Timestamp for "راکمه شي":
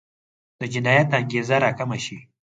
1.63-2.17